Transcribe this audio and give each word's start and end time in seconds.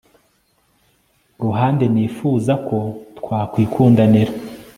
ruhande 1.43 1.85
nifuza 1.93 2.53
ko 2.67 2.77
twakwikundanira 3.17 4.31